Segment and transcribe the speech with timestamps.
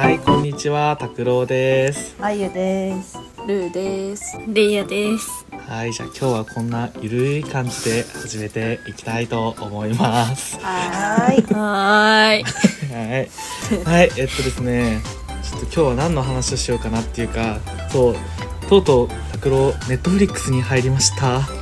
[0.00, 2.16] はい、こんにちは、拓郎です。
[2.22, 3.18] あゆです。
[3.46, 4.38] ルーです。
[4.48, 5.44] レイヤです。
[5.68, 10.58] はい、じゃあ今日はこんなゆるい感じで始めていきたいと思います。
[10.58, 11.44] はーい。
[11.52, 12.44] はーい。
[12.94, 13.28] はい。
[13.84, 15.02] はい、えっとですね、
[15.42, 17.58] ちょっと今日は何の話をしようかなっていうか、
[17.92, 18.16] そう、
[18.70, 21.42] とうとう拓郎、ネットフリックスに入りました。
[21.42, 21.52] そ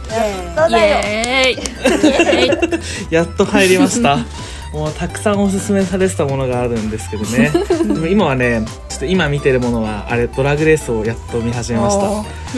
[0.65, 1.59] うだよ。
[3.11, 4.21] やっと入りました。
[4.73, 7.51] もうたくさんおすすめされてたものがあるんですけどね。
[7.87, 12.07] で も今はね、ちょっと今見てるものは、あれ、ドラグレースをやっと見始めました。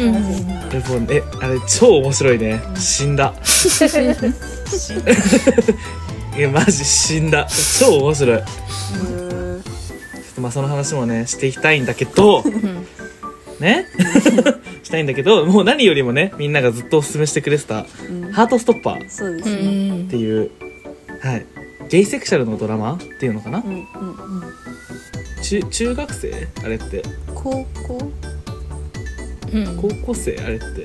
[0.00, 0.68] うん。
[0.68, 2.60] でもえあれ超面白いね。
[2.76, 3.32] 死んだ。
[6.36, 7.46] いやマジ死んだ。
[7.78, 8.38] 超面白い。
[8.38, 8.46] ちょっ
[10.34, 12.42] とまあその話もねしていきたいんだけど。
[13.60, 13.86] ね？
[14.82, 17.86] したいんだけどもう何よりもねみんながずっとおすすめしてくれてた
[18.32, 19.04] 「ハートストッパー」
[20.06, 20.16] って。
[20.16, 20.50] いう、
[21.20, 21.46] はい
[21.90, 23.84] ゲイセクシャルのドラマっていうのかな、うんうんうん。
[25.42, 26.48] 中中学生？
[26.64, 27.02] あれって。
[27.34, 28.12] 高校？
[29.52, 29.76] うん。
[29.76, 30.38] 高校生？
[30.38, 30.84] あれって。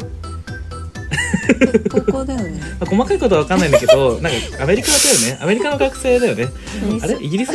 [1.92, 2.59] 高校だよね。
[2.81, 5.38] まあ細かいことは分かんないんだけど なんかアメリカだよね。
[5.42, 6.47] アメリカの学生だよね。
[7.02, 7.17] あれ？
[7.23, 7.53] イギリス？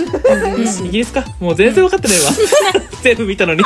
[0.85, 1.25] イギリスか？
[1.41, 2.31] もう全然分かってないわ。
[3.03, 3.65] 全部見たのに。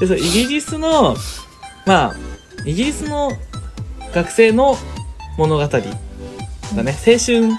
[0.00, 1.14] でそうイギリスの
[1.84, 2.16] まあ
[2.64, 3.32] イギリスの
[4.14, 4.78] 学生の
[5.36, 5.64] 物語
[6.76, 6.96] だね。
[7.06, 7.50] 青春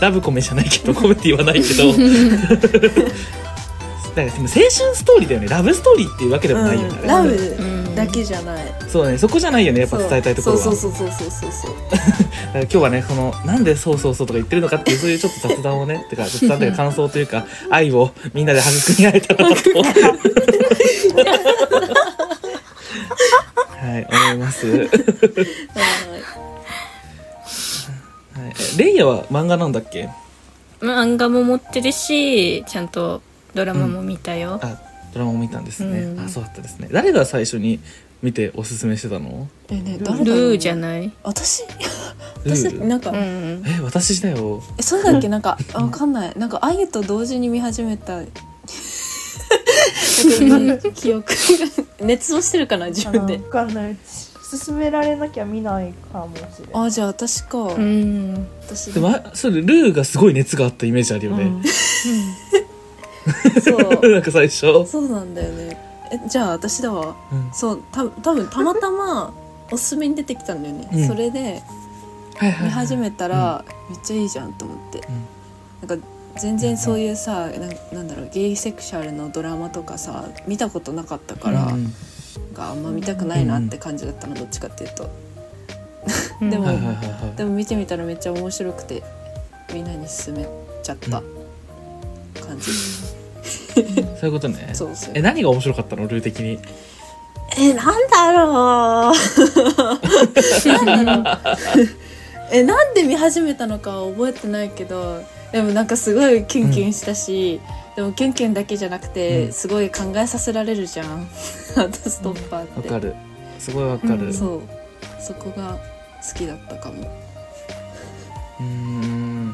[0.00, 1.92] ラブコメじゃないけどコメって言わないけど。
[4.16, 5.48] なんかでも青春ストーリーだよね。
[5.48, 8.74] ラブストーリーっていうわけでもないよね、うんラブだけじゃない。
[8.88, 9.18] そうね。
[9.18, 9.80] そこじゃないよね。
[9.80, 10.62] やっぱ伝えたいところは。
[10.62, 11.72] そうそうそうそうそうそう。
[12.54, 19.80] 今日はねこのなんでそうそうそうとか言ってるのかっていうそういうちょっと雑談をね てか雑談というか感想というか愛をみんなで育み合えたらなとは
[23.98, 24.88] い思います、はい、
[28.48, 30.08] えレイヤは漫画なんだっけ？
[30.80, 33.20] 漫画も持ってるし、ちゃんと
[33.54, 34.60] ドラマも見たよ。
[34.62, 34.78] あ
[35.12, 36.20] ドラマも見たんですね、うん。
[36.20, 36.88] あそうだったですね。
[36.92, 37.80] 誰が最初に
[38.22, 39.48] 見ておすすめしてたの？
[39.70, 41.10] えね誰だろうルーじゃない？
[41.22, 41.64] 私？
[42.44, 42.84] ル私ー？
[42.84, 43.62] なんかうん。
[43.66, 44.62] え私だよ。
[44.78, 45.28] えそうだっけ？
[45.28, 46.32] なんかあわかんない。
[46.38, 48.20] なんかあゆと同時に見始めた。
[50.94, 51.34] 記憶が。
[52.06, 53.36] 熱をしてるかな自分で。
[53.36, 53.40] わ。
[53.50, 53.96] かんない。
[54.50, 56.86] 勧められなきゃ見ないかもしれない。
[56.86, 57.58] あじゃあ私か。
[57.58, 58.48] うん。
[58.62, 59.00] 私で。
[59.00, 61.52] もあそうルーがすごい熱があったイメージあるよね、
[63.62, 64.00] そう。
[64.10, 65.76] なんか最初、そうなんだよね。
[66.10, 67.14] えじゃあ私だわ。
[67.30, 67.50] うん。
[67.52, 69.34] そうた多分たまたま
[69.70, 71.06] おすすめに出てきたんだよね、うん。
[71.06, 71.62] それで
[72.36, 75.02] はいはいはい見始めたら、めっちゃいいじゃんと思って、
[75.86, 76.06] なんか
[76.38, 85.10] 全然そういうさ、なんなんだろうゲイセクシャルのドラマとかさ見たことなかったから、うんなんかあんま見たくないなって感じだったのどっちかっていうと。
[86.40, 86.50] うん。
[86.50, 86.66] でも
[87.36, 89.02] でも見てみたらめっちゃ面白くて
[89.74, 90.48] みんなに勧め
[90.82, 91.22] ちゃった
[92.40, 94.70] 感じ、そういうことね。
[94.72, 95.14] そうそう。
[95.14, 96.06] え何が面白かったの？
[96.06, 96.58] ルー的に。
[97.58, 99.14] えなんだろう。
[100.76, 101.88] なんだろう。
[102.52, 105.22] えなんで見始めたのかは覚えてないけど
[105.52, 107.60] でもなんかすごいキュンキュンしたし、
[107.96, 109.52] でもキュンキュンだけじゃなくて、うん。
[109.52, 111.06] すごい考えさせられるじゃん。
[111.74, 113.14] ハートストッパーって、わかる。
[113.58, 114.28] すごいわかる。
[114.28, 114.60] うそう。
[115.20, 115.78] そこが
[116.22, 117.10] 好きだったかも。
[118.60, 119.46] ーん。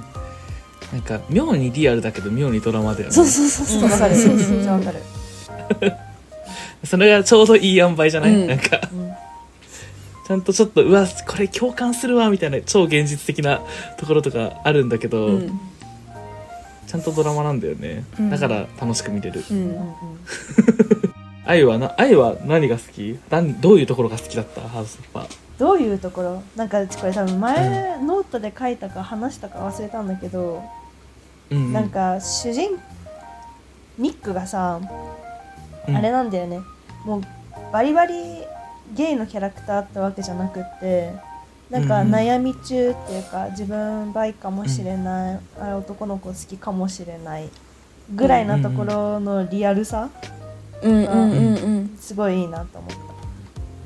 [0.93, 3.13] なんか妙にリアルだけど妙にドラマだよね。
[3.13, 3.91] そうそうそうそう。
[3.91, 4.17] わかる。
[4.17, 5.03] そうめっちゃわかる。
[6.85, 8.47] それがちょうどいい塩梅じゃない、うん。
[8.47, 8.81] なんか。
[8.93, 9.13] うん。
[10.27, 13.61] ちゃんとちょっとうわこれ共感するわみたいな超現実的な
[13.99, 15.61] ところとかあるんだけど、うん
[16.95, 18.31] ちゃんとドラマなんだよね、うん。
[18.31, 19.45] だから楽しく見れる。
[19.51, 19.71] ううん。
[19.73, 19.95] ん
[21.47, 23.19] 愛はな愛は何が好き？
[23.31, 24.61] 何どういうところが好きだった？
[24.63, 25.29] ハートストッパー。
[25.59, 26.43] どういうところ？
[26.57, 30.63] なんかこれ多分前ノートで書いたか話したか忘れたんだけど、
[31.51, 31.73] うんうん。
[31.73, 32.71] なんか主人
[33.99, 34.81] ニックがさ、
[35.89, 35.97] うん。
[35.97, 36.61] あれなんだよね。
[37.05, 37.23] もう
[37.73, 38.15] バリバリ
[38.95, 41.13] ゲイのキャラクターってわけじゃなくって
[41.75, 47.49] なんかうん悩み中っていうか、自分バイかもしれない、あれ男の子好きかもしれない
[48.15, 50.09] ぐらいなところのリアルさ、
[50.83, 51.97] うんうんうんうん。
[51.99, 52.91] すごいいいなと思っ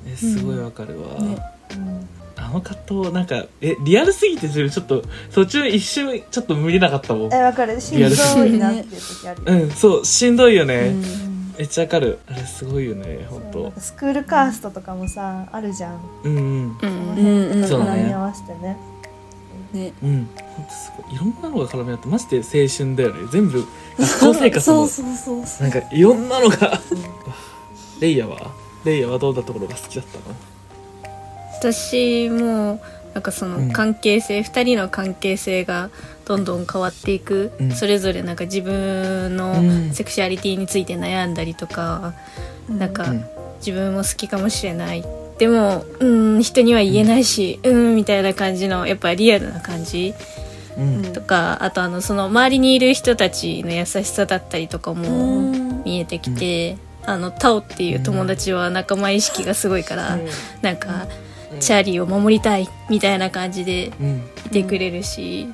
[0.07, 1.39] えすごいわかるわ、ね。
[1.69, 2.09] た、うん。
[2.37, 5.03] あの葛藤なんかえリアルすぎてそれちょっと
[5.33, 7.33] 途中一瞬ちょっと無理なかったもん。
[7.33, 7.81] えわかる。
[7.81, 11.28] しんどいなっていう時あるよ、うんそうしんどいよね、うん
[11.59, 12.21] めっちゃわかる。
[12.29, 13.73] あれすごいよね本当。
[13.81, 16.01] スクールカーストとかもさあるじゃん。
[16.23, 16.79] うんうん。
[16.81, 17.49] そのうん。
[17.49, 18.77] 辺とそうだね絡み合わせてね。
[19.73, 21.15] ねうん本当すごい。
[21.15, 23.29] いろんなのが絡み合ってマジで青春だよね。
[23.33, 23.65] 全部
[23.99, 24.87] 学校生活も。
[24.87, 25.69] そうそうそうそう。
[25.69, 26.81] なんかいろんなのが。
[28.01, 28.53] レイヤは？
[28.85, 30.37] レイヤはどんなところが好きだったの？
[31.61, 32.81] 私も
[33.15, 33.69] なんかそうん。
[33.69, 35.91] の関係性、二人の関係性が
[36.25, 37.73] どんどん変わっていく、うん。
[37.73, 39.93] それぞれなんか自分のうん。
[39.93, 42.15] セクシュアリティについて悩んだりとか、
[42.69, 43.25] なんかうん。
[43.59, 45.05] 自分も好きかもしれない。
[45.39, 47.97] でもうん人には言えないしうん。
[47.97, 50.15] みたいな感じのやっぱリアルな感じ
[50.77, 51.13] うん。
[51.13, 55.83] とかあとあのその周りにいる人たちの優しさだったりとかもうん。
[55.85, 56.77] 見えてきて、
[57.07, 60.19] あのタオっていう友達は仲間意識がすごいから、
[60.61, 61.07] なんか、
[61.61, 64.23] チャーリーを守りたいみたいな感じでうん。
[64.47, 65.47] いてくれるし、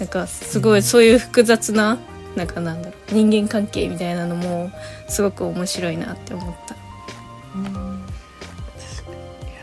[0.00, 1.98] なんかすごいそういう複雑な
[2.34, 4.72] なんかなんだろう人間関係みたいなのも
[5.08, 6.74] すごく面白いなって思った。
[6.74, 6.78] い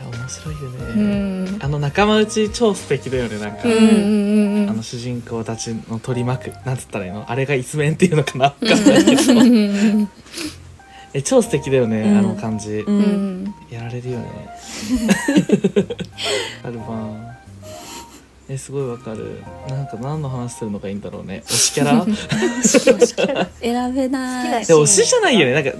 [0.00, 1.58] や面白いよね、うん。
[1.60, 3.78] あの仲間内超素敵だよねなんか、うんうん
[4.62, 7.30] うんあの主人公たちの取り巻くなんつったらいいの？
[7.30, 8.44] あれが一面っていうのかな？
[8.46, 9.32] わかんないけど。
[9.34, 10.08] うん
[11.14, 12.18] え超素敵だよね、うん。
[12.18, 13.44] あの感じ、ううん。
[13.44, 14.26] んやられるよね。
[16.64, 17.34] あるわ。
[18.48, 19.42] えすごいわかる。
[19.68, 21.42] なんか何の話するのがいいんだろうね。
[21.46, 22.04] 推しキャラ？
[23.62, 24.64] 選べない。
[24.64, 25.52] 推しじゃないよね。
[25.54, 25.78] なんか好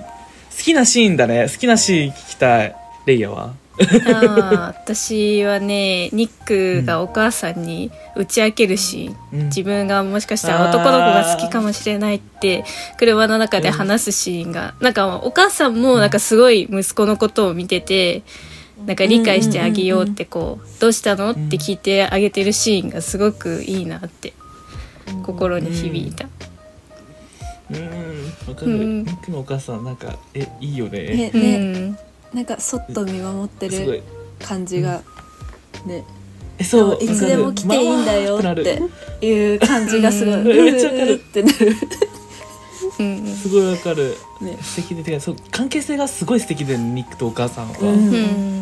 [0.63, 1.47] きなシーンだね。
[1.53, 2.75] 好きなシーン聞きたい。
[3.07, 3.53] レイヤは？
[3.77, 9.47] あー私はねニックがお母さんに打ち明けるシーン、うん。
[9.47, 12.65] 自分がもしかしたら男の子が好きかもしれないって
[12.99, 18.23] 車の中で話すシーンが、なんかお母さんもなんかすごい息子のことを見てて、
[18.87, 24.35] なんか理解してあげようってこう、どうしたのって聞いてあげてるシーンがすごくいいなって
[25.25, 26.29] 心に響いた。
[27.71, 28.33] うん。
[28.47, 29.05] わかる、うん。
[29.05, 31.01] ニックのお母さんなんかえいいよね。
[31.01, 31.31] うね。
[31.31, 31.99] ねん
[32.35, 33.97] なんかそっと見守ってすごい。
[33.99, 34.03] る
[34.41, 35.03] 感じが
[35.87, 36.05] ね。
[36.59, 38.55] えそういつでも来ていいんだよっ
[39.21, 40.73] ていう感じがすごい、うん。
[40.73, 41.13] めっちゃわかる。
[41.15, 41.77] ってなる
[42.99, 43.27] うん。
[43.27, 44.57] すごいわかる、ね。
[44.61, 47.89] 素敵でてかそう関係性がすごい素敵でニックとお母さんは、うん。
[47.89, 48.55] うん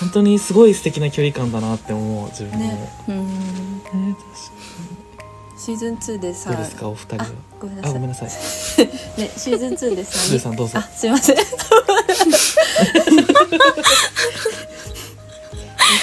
[0.00, 2.92] 本当にすごい素敵な距離感だなって思う自分も、ね。
[3.08, 3.26] うん。
[3.28, 4.16] ね
[5.64, 6.50] シーズン2でさ。
[6.50, 7.24] どうですかお二人は。
[7.24, 7.28] あ
[7.60, 7.90] ごめんなさい。
[7.90, 8.28] あごめんなさい。
[9.22, 10.38] ねシーズン2でさ。
[10.40, 11.36] さんどうぞあすいません。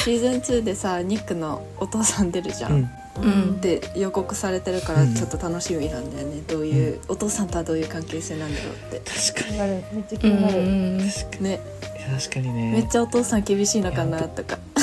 [0.05, 2.89] シーズン2でさニックのお父さん出るじゃん、うん。
[3.21, 3.59] うん。
[3.59, 5.13] で予告されてるからうん。
[5.13, 9.01] ちょっと楽しみなんだよね、どういう、お父さんとはどういう関係性なんだろうって。
[9.33, 9.57] 確かに。
[9.57, 9.83] なる。
[9.91, 11.11] めっちゃ気うになる、ん。
[11.11, 11.49] 確かね。
[11.49, 12.71] にいや確かにね。
[12.71, 14.57] めっちゃお父さん厳しいのかなとか。
[14.75, 14.78] うん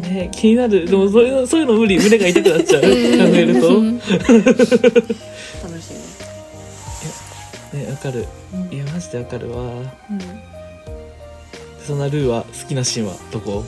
[0.00, 0.86] ね気になる。
[0.86, 2.82] でもそういうのそういうの無理胸が痛くなっちゃう。
[2.82, 3.78] 考えると。
[3.78, 4.08] うん楽
[5.80, 5.90] し
[7.72, 7.86] ね。
[7.90, 8.26] わかる。
[8.70, 9.64] いやマジでわかるわ。
[10.10, 10.20] み、うん、
[11.86, 13.64] そんなルーは好きなシーンはどこ？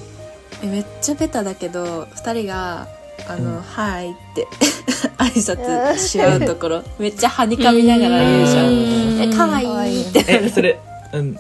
[0.62, 2.88] えめっちゃベタだけど2人が
[3.28, 3.60] 「あの、うん。
[3.60, 4.46] はい」って
[5.18, 6.82] 挨拶し合うところ。
[6.98, 8.66] めっちゃはにかみながら言うじゃん。
[8.66, 9.20] うん。
[9.22, 10.24] えかわいいって。
[10.28, 10.78] えそれ
[11.12, 11.36] うん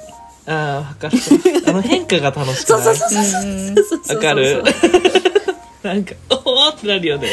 [0.46, 1.18] ああわかる。
[1.66, 2.82] あの変化が楽しくない？
[2.82, 4.62] そうそうそうそううんそうそうそうわかる？
[5.82, 7.28] なんかおおってなるよね。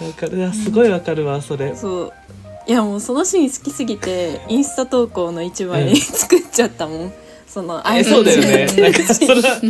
[0.00, 0.46] わかる。
[0.46, 1.74] あすごいわかるわそれ。
[1.74, 2.12] そう。
[2.66, 7.12] いやもうそのシーン好きすぎてインスタ投稿の一枚作っちゃったもん、
[7.46, 8.66] そのえそうだよね。
[8.70, 9.60] うんなんかそれは。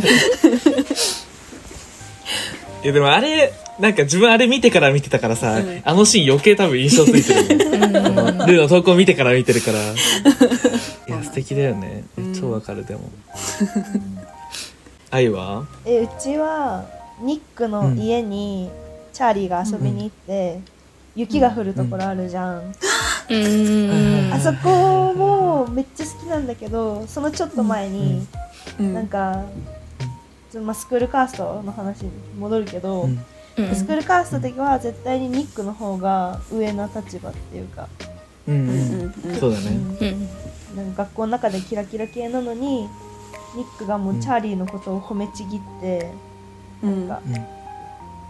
[2.83, 5.81] いやでもあれなんか自分あれ見てから見てたからさ、うん。
[5.83, 7.59] あのシーン余計多分印象ついてる
[8.47, 9.79] ルーの投稿見てから見てるから。
[9.79, 12.03] いや素敵だよね。
[12.17, 12.33] うん。
[12.39, 13.09] 超わかるでも。
[15.11, 15.65] 愛は？
[15.85, 16.85] えうちは
[17.21, 18.69] ニックの家に
[19.13, 20.59] チャーリーが遊びに行って、
[21.15, 22.73] 雪が降るところあるじゃん、
[23.29, 24.33] うん。
[24.33, 28.25] あそこもめっちゃ好きなんだけどそのちょっと前に、
[28.79, 28.93] うん。
[28.93, 29.43] なんか、
[30.63, 33.09] まあ、スクールカーストの話に戻るけど、
[33.57, 33.65] うん。
[33.65, 37.87] うんスクールカーストの時は絶対にニックの方が上な立場っていうか、
[38.47, 39.67] うんそうだね。
[40.73, 40.75] うん。
[40.75, 42.81] なんか学校の中でキラキラ系なのに
[43.55, 46.11] ニックがもうチャーリーのことを褒めちぎって、
[46.83, 47.07] うん。
[47.07, 47.23] なんか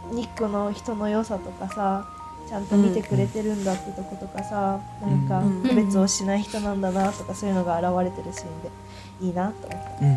[0.10, 0.16] うん。
[0.16, 2.08] ニックの人の良さとかさ
[2.48, 5.62] ちゃんと見てくれてるんだってとことかさ、なんかうん。
[5.62, 8.70] 区別をしない人なんだなとかそういうのが現れてるシーンで
[9.22, 10.16] いいなと思っうん。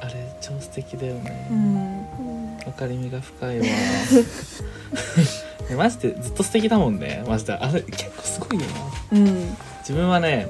[0.00, 1.48] あれ超素敵だよね。
[1.50, 2.37] うん
[2.72, 3.64] た、わかりみが深いわ。
[5.68, 7.22] ねマジでずっと素敵だもんね。
[7.26, 7.52] マジで。
[7.52, 8.66] あれ結構すごいよ
[9.12, 9.18] な。
[9.18, 9.56] うん。
[9.80, 10.48] 自分はね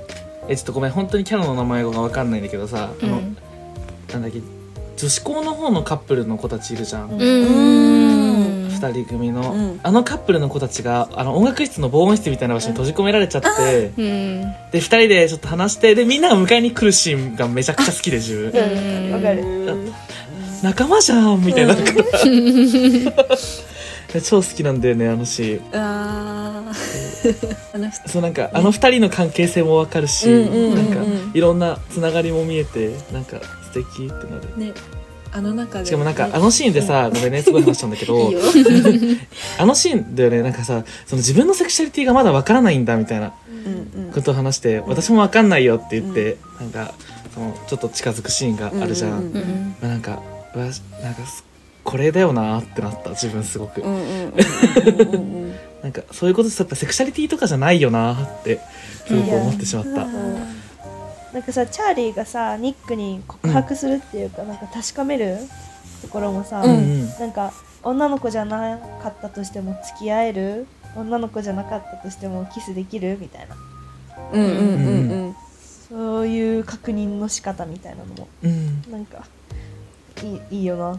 [0.48, 0.92] えちょっとごめん。
[0.92, 3.36] 本当にキャラの名前がわかんないんだけどさ、あのうん
[4.12, 4.40] なんだっけ
[4.96, 7.20] 女子校の方のカップルの子たちいるじゃん、うん。
[7.20, 8.68] うん。
[8.68, 9.80] 二人組の、うん。
[9.82, 18.52] あのカップルの子たちがあの音楽室の防音室みたいな場所に閉じ込められちゃって、うんで二人でちょっと話してでみんなが迎えに来るシーンがめちゃくちゃ好きで自分。
[18.60, 19.12] うん。
[19.12, 19.92] わかる
[20.62, 21.76] 仲間じゃんみたいな、
[24.24, 25.62] 超好きなんだよねあのシーン。
[25.72, 26.72] あ
[28.06, 30.74] そうなんかあの二人の関係性もわかるし、うんうんうんうん。
[30.76, 31.02] なんか
[31.34, 33.38] いろんなつながりも見えてなんか
[33.72, 34.56] 素敵ってなる。
[34.56, 34.72] ね。
[35.30, 35.86] あの中で。
[35.86, 38.32] しかもなんかあのシーンでさごめんねすごい話したんだけど
[39.58, 43.32] あのシーンだよねなんかさその自分のセクシャリティがまだわからないんだみたいな
[43.96, 44.12] うんうん。
[44.12, 46.94] ことを話して私もわかんないよって言って、なんか
[47.34, 49.76] そのちょっと近づくシーンがあるじゃん、うんうんうん。
[49.82, 50.22] まあ、なんか
[50.64, 51.44] なんかす
[51.84, 58.60] これだよなってなった自分すごく、うんうんうんうんうん なんかそういうことってやっぱセクシャリティとかじゃないよなって
[59.06, 60.06] すごく思ってしまった、
[61.32, 65.38] なんかさチャーリーがさニックに告白するっていうか、なんか確かめる
[66.02, 67.08] ところもさ、うんうん。
[67.18, 73.56] なんか女の子じゃなかったとしても付き合える女の子じゃなかったとしてもキスできるみたいな。
[74.32, 75.36] うんうんうんうん。
[75.88, 78.82] そういう確認の仕方みたいなのもうん。
[78.90, 79.24] なんか
[80.22, 80.98] いいいいよな。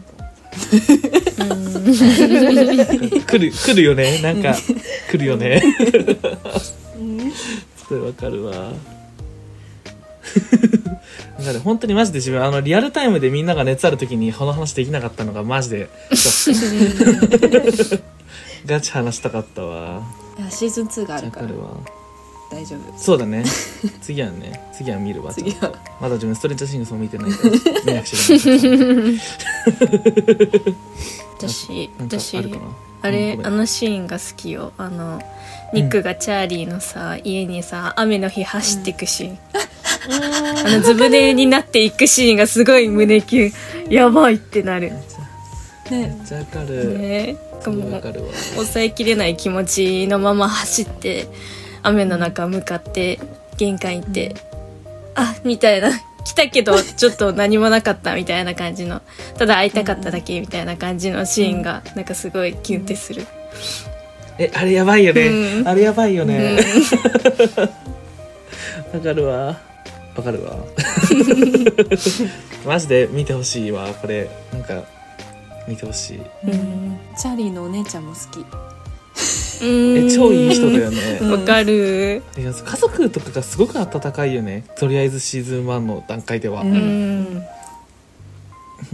[1.44, 1.84] 思っ
[2.86, 4.20] て来る来るよね。
[4.22, 4.54] なんか
[5.10, 5.62] 来るよね。
[6.98, 7.32] うん。
[7.88, 8.72] それわかるわ。
[11.38, 16.54] だから本当にマジで自分あのリアルタイムでみんなが熱ある時にこの話できなかったのがマジでショ
[17.28, 18.02] ック
[18.66, 20.02] ガチ話したかったわ。
[20.38, 21.70] いやシーズン2があるかわからるわ
[22.50, 22.98] 大丈夫。
[22.98, 23.44] そうだね。
[24.02, 24.60] 次はね。
[24.76, 25.32] 次は見るわ。
[25.32, 25.72] 次は。
[26.00, 27.50] まだ自分ストレンジャーシングスも見てないから。
[27.84, 28.16] 見 なくちゃ
[31.38, 32.36] 私私
[33.02, 34.72] あれ、あのシーンが好きよ。
[34.76, 35.22] あの
[35.72, 39.38] ニックがチャーリーのさ、家にさ雨の日走っていくシーン、
[40.66, 43.90] あのずぶ濡れになっていくシーンがすごい胸キュン。
[43.90, 44.92] やばいってなる。
[45.90, 46.18] めね。
[46.22, 47.36] っちゃわかる、ね。
[47.62, 47.70] か
[48.12, 48.32] るわ。
[48.54, 51.28] 抑えきれない気持ちのまま走って
[51.82, 53.18] 雨の中向かって
[53.56, 54.34] 玄関行って、
[55.14, 55.90] あみたいな
[56.24, 59.00] 来たけどちょっと何もなかったみたいな感じの
[59.38, 63.26] ただ会いたかっただけみたいな感じのシーンがなんかすごいキュンってする、
[64.38, 65.68] えあれやばいよね、うん。
[65.68, 66.28] あれやばいようん。
[66.28, 66.58] ね
[68.92, 69.58] わ、かるわ。
[70.16, 70.56] わかるわ。
[72.64, 74.28] マジで見てほしいわこれ。
[74.52, 74.82] なんか
[75.68, 76.20] 見てほしい。
[76.44, 76.98] うん。
[77.16, 78.44] チャーリーのお姉ちゃんも好き
[79.62, 82.22] え超いい人だよね、う んわかる。
[82.38, 84.64] いや家族とかがすごく温かいよね。
[84.78, 87.44] とりあえずシーズン1の段階では、本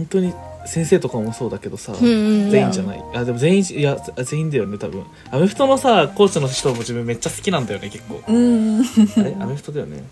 [0.09, 0.33] 当に
[0.65, 3.03] 先生とかもそうだけどさ、うん全員じゃない。
[3.15, 5.03] あでも全員いや全員だよね多分。
[5.31, 8.21] アメフトのさコーチの人も自分めっちゃ好きなんだよね結構。
[8.27, 8.81] うん。
[8.81, 8.83] あ
[9.23, 9.35] れ？
[9.39, 10.03] アメフトだよね。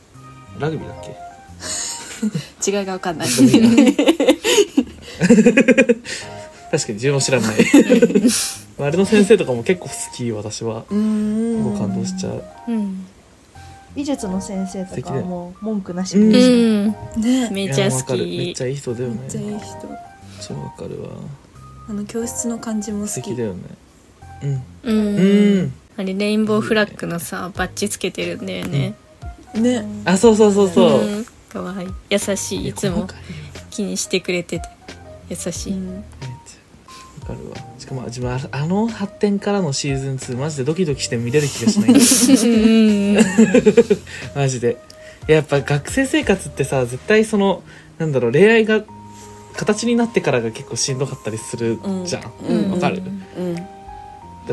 [0.60, 1.12] ラグビーだっけ？
[2.72, 3.28] 違いが分かんない。
[6.72, 7.56] 確かに自分も知らない
[8.80, 10.86] あれの先生とかも結構好き私は。
[10.90, 11.64] うん。
[11.64, 12.44] 結構感動しちゃう。
[12.68, 13.06] うん。
[13.96, 16.18] 美術の先生とかもう文句なし。
[16.18, 17.22] うで、うん。
[17.22, 17.50] ね。
[17.52, 18.26] めっちゃ好いやわかる。
[18.26, 19.20] めっきちゃいい人だよね。
[19.22, 19.66] めっちゃいい人。
[20.42, 21.10] 超わかるわ。
[21.88, 23.10] あの教室の感じも好き。
[23.10, 23.62] 素敵だよね。
[24.44, 24.64] うん。
[24.84, 25.18] うん。
[25.18, 28.96] うんあれレインボーフラッグのさバッジつけてるんだよね、
[29.54, 29.86] ね。
[30.04, 31.26] あそうそうそうそう、うん。
[31.48, 31.88] かわいい。
[32.10, 32.68] 優しい。
[32.68, 33.08] いつも
[33.70, 34.76] 気にしてくれてて。
[35.30, 36.04] 優しい、うん
[37.26, 37.56] かるわ。
[37.78, 41.92] しかも自分ああの発展からのシーズン2マジでドキドキして見れる気がしない。
[44.36, 44.78] マジで。
[45.28, 47.64] いややっぱ学生生活ってさ絶対その
[47.98, 48.84] なんだろう恋愛が
[49.56, 52.24] 形になってからが結構しんどかったりするじゃん。
[52.24, 52.80] わ、うん。
[52.80, 53.02] かる？
[53.38, 53.56] うん。
[53.56, 53.62] だ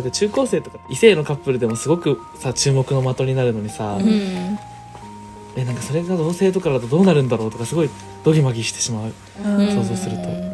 [0.00, 4.58] って中高生とか異性のカップルでもすごくさ注目の的になるのにさ、うん。
[5.54, 7.90] えなんかそれが同性とかだとどうなるんだろうとかすごい
[8.24, 9.12] ドギマギしてしまう。
[9.44, 9.66] うん。
[9.68, 10.51] 想像すると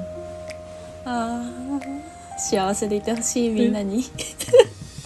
[2.48, 4.02] 幸せでいてほしいみんなに。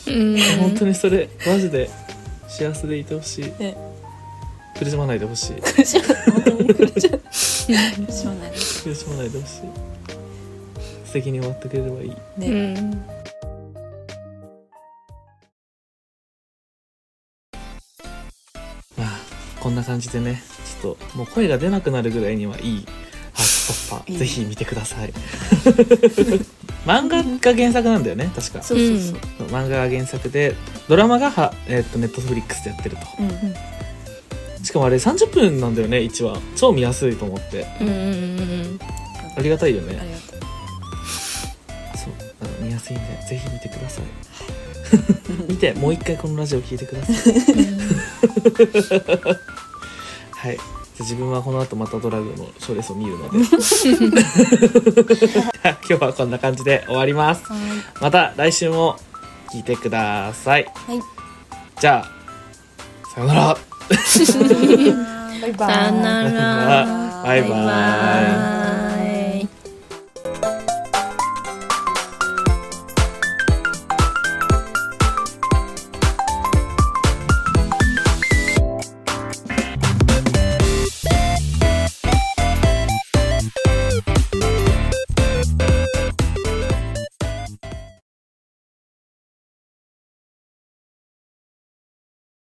[0.07, 0.39] うん。
[0.61, 1.91] 本当にそれマジで
[2.47, 3.45] 幸せでいてほしい。
[3.59, 3.77] ね
[4.79, 5.61] 苦しまないでほしい。
[5.61, 8.53] 苦しま本当に苦しま苦しまない。
[8.53, 9.63] 苦しまないでほしい。
[11.05, 12.11] 素敵に終わってくれればいい。
[12.39, 12.91] ね、うん
[18.97, 19.09] まあ
[19.61, 20.41] こんな感じでね
[20.81, 22.87] ちょっともう声が出なくなるぐらいにはいい
[23.97, 24.01] ハー。
[24.01, 25.13] ト突破いいぜひ見てください。
[26.87, 28.63] 漫画が原作なんだよね確か。
[28.63, 29.13] そうそうそ
[29.45, 29.49] う。
[29.49, 30.55] 漫画が原作で
[30.89, 33.03] ドラマがは、えー、とネットフリックスでやってると。
[33.21, 33.31] うん
[34.63, 36.39] しかもあれ30分なんだよね1話。
[36.57, 37.67] 超見やすいと思って。
[37.81, 38.79] うんうん
[39.37, 40.41] ありがたいよありねがとう。
[41.99, 42.13] そう。
[42.43, 44.05] あの見やすいんでぜひ見てください。
[45.49, 47.17] 見てもう一回このラジオ聞いてください。
[50.33, 50.59] はい
[51.01, 53.39] 自分はこの後またドラグのショーレースを見るので。
[55.89, 57.45] 今日はこんな感じで終わります。
[57.45, 57.59] はい。
[58.01, 58.97] また来週も
[59.51, 60.65] 聞いてください。
[60.87, 61.01] はい。
[61.81, 62.23] じゃあ
[63.15, 63.43] さよなら。
[65.41, 67.23] バイバイさよなら。
[67.23, 67.51] バイバイ。
[67.51, 68.62] バイバイ